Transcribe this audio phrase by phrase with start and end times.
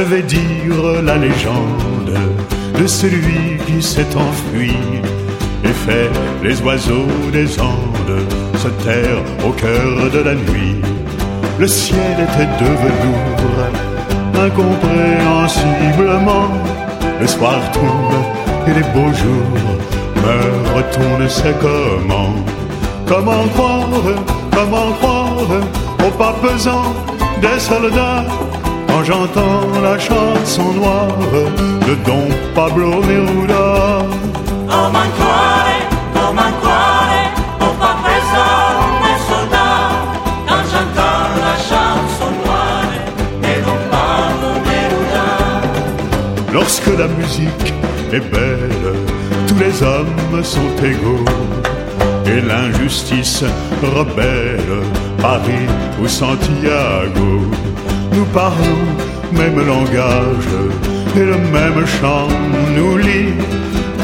[0.00, 2.18] vais dire la légende
[2.80, 4.72] de celui qui s'est enfui
[5.64, 6.10] et fait
[6.42, 8.26] les oiseaux des Andes
[8.56, 10.80] se taire au cœur de la nuit.
[11.58, 13.70] Le ciel était de velours,
[14.46, 16.50] incompréhensiblement.
[17.20, 18.24] Le soir tombe
[18.66, 19.60] et les beaux jours
[20.24, 22.34] meurent, on ne sait comment.
[23.06, 23.88] Comment croire,
[24.50, 25.50] comment croire
[26.04, 26.92] au pas pesant
[27.40, 28.24] des soldats
[28.94, 31.18] quand j'entends la chanson noire
[31.86, 34.06] de Don Pablo Neruda.
[34.68, 35.80] Comment croire,
[36.14, 39.90] comment croire au pas pesant des soldats
[40.48, 42.92] quand j'entends la chanson noire
[43.44, 45.28] de Don Pablo Neruda.
[46.52, 47.74] Lorsque la musique
[48.12, 48.86] est belle,
[49.48, 51.24] tous les hommes sont égaux
[52.26, 53.42] et l'injustice
[53.82, 54.82] rebelle,
[55.20, 55.66] Paris
[56.00, 57.40] ou Santiago.
[58.14, 58.84] Nous parlons
[59.32, 60.50] même langage
[61.16, 62.28] et le même chant
[62.76, 63.34] nous lie.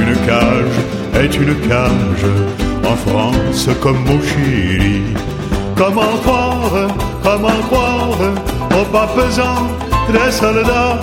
[0.00, 0.76] Une cage
[1.14, 2.26] est une cage
[2.84, 5.02] en France comme au Chili.
[5.76, 6.88] Comment croire,
[7.22, 8.18] comment croire
[8.78, 9.66] au pas pesant
[10.12, 11.00] des soldats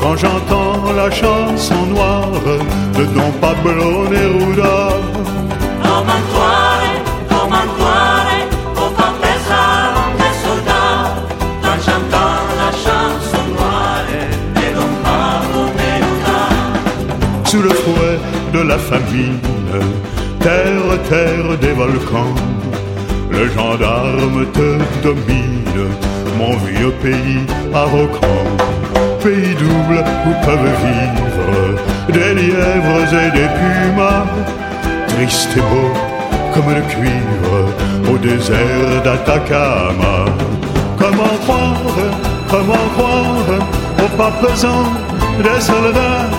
[0.00, 2.30] quand j'entends la chanson noire
[2.96, 4.90] de Don Pablo Neruda?
[5.82, 6.53] Comment croire,
[18.54, 19.40] de la famine,
[20.38, 22.34] terre, terre des volcans,
[23.30, 24.68] le gendarme te
[25.02, 25.80] domine,
[26.38, 27.42] mon vieux pays
[27.74, 28.46] arrogant.
[29.24, 31.50] Pays double où peuvent vivre
[32.16, 34.26] des lièvres et des pumas,
[35.08, 35.90] triste et beau
[36.52, 37.56] comme le cuivre
[38.12, 40.16] au désert d'Atacama.
[40.96, 41.96] Comment croire,
[42.50, 43.58] comment croire
[43.98, 44.84] au pas pesant
[45.42, 46.33] des soldats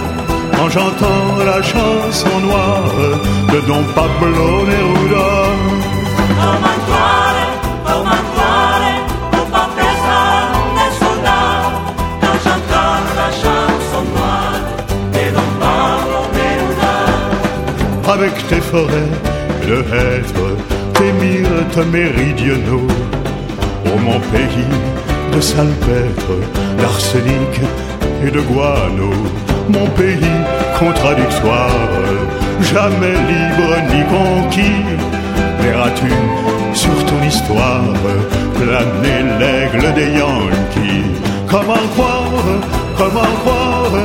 [0.55, 2.91] quand j'entends la chanson noire
[3.53, 5.27] de Don Pablo Neruda.
[6.27, 6.75] Pablo Neruda.
[18.07, 19.13] avec tes forêts
[19.67, 20.49] de hêtres,
[20.93, 22.87] tes myrtes méridionaux.
[23.85, 24.71] Ô mon pays
[25.33, 26.35] de salpêtre,
[26.77, 27.53] d'arsenic
[28.25, 29.11] et de guano,
[29.69, 30.35] mon pays
[30.79, 31.69] contradictoire,
[32.61, 34.85] jamais libre ni conquis.
[35.59, 36.11] Verras-tu
[36.73, 37.93] sur ton histoire
[38.55, 41.11] planer l'aigle des Yankees?
[41.49, 42.45] Comment croire,
[42.97, 43.95] comment croire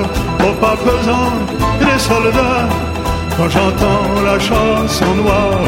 [0.47, 1.33] au pas pesant
[1.81, 2.69] des soldats
[3.37, 5.61] quand j'entends la chanson noire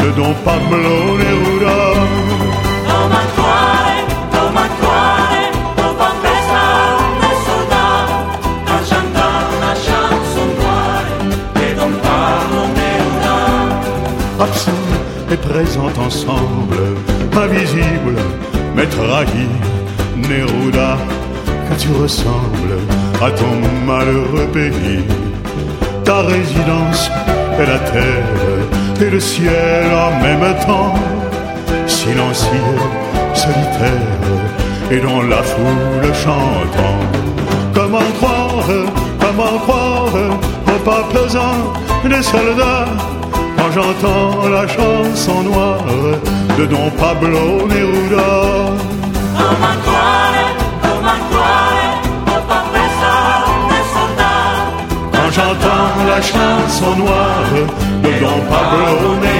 [0.00, 2.53] de Don Pablo Neruda?
[14.44, 14.72] Absent
[15.32, 16.76] et présent ensemble,
[17.34, 18.16] invisible
[18.76, 19.48] mais trahi,
[20.16, 20.98] Neruda,
[21.66, 22.76] que tu ressembles
[23.22, 23.54] à ton
[23.86, 25.02] malheureux pays.
[26.04, 27.10] Ta résidence
[27.58, 30.94] est la terre et le ciel en même temps,
[31.86, 32.78] silencieux,
[33.32, 34.28] solitaire,
[34.90, 37.00] et dans la foule chantant.
[37.72, 38.70] Comment croire,
[39.18, 40.14] comment croire
[40.68, 41.72] au pas pesant
[42.04, 42.88] des soldats
[43.64, 45.84] quand j'entends la chanson noire
[46.58, 48.32] de Don Pablo Neruda.
[55.12, 57.52] Quand j'entends la chanson noire
[58.02, 59.33] de Don Pablo Neruda.